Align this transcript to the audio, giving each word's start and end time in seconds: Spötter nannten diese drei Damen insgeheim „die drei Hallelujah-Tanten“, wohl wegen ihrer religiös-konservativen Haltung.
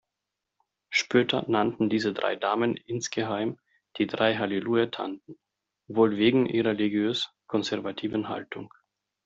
Spötter 0.89 1.45
nannten 1.47 1.87
diese 1.87 2.11
drei 2.11 2.35
Damen 2.35 2.75
insgeheim 2.75 3.59
„die 3.99 4.07
drei 4.07 4.35
Hallelujah-Tanten“, 4.35 5.37
wohl 5.87 6.17
wegen 6.17 6.47
ihrer 6.47 6.69
religiös-konservativen 6.69 8.27
Haltung. 8.27 8.73